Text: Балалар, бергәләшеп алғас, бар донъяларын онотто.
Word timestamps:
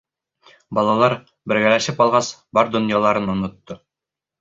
Балалар, 0.77 1.15
бергәләшеп 1.53 2.03
алғас, 2.07 2.33
бар 2.59 2.75
донъяларын 2.79 3.33
онотто. 3.39 3.83